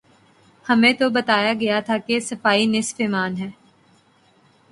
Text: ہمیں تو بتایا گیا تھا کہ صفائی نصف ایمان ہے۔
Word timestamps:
ہمیں 0.65 0.93
تو 0.93 1.09
بتایا 1.09 1.53
گیا 1.53 1.79
تھا 1.79 1.97
کہ 1.97 2.19
صفائی 2.19 2.65
نصف 2.65 2.95
ایمان 2.99 3.37
ہے۔ 3.37 3.49